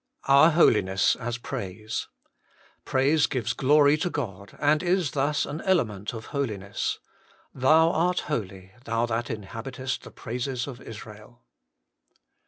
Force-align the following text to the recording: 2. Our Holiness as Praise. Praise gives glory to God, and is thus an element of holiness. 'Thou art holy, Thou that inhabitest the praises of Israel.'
2. 0.25 0.31
Our 0.31 0.49
Holiness 0.49 1.15
as 1.17 1.37
Praise. 1.37 2.07
Praise 2.85 3.27
gives 3.27 3.53
glory 3.53 3.97
to 3.97 4.09
God, 4.09 4.57
and 4.59 4.81
is 4.81 5.11
thus 5.11 5.45
an 5.45 5.61
element 5.61 6.11
of 6.11 6.25
holiness. 6.33 6.97
'Thou 7.53 7.91
art 7.91 8.21
holy, 8.21 8.71
Thou 8.85 9.05
that 9.05 9.27
inhabitest 9.29 10.01
the 10.01 10.09
praises 10.09 10.65
of 10.65 10.81
Israel.' 10.81 11.43